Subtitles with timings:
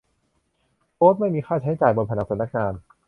[0.95, 2.73] โพสต์ไม่มีค่าใช้จ่ายบนผนังสำนักงาน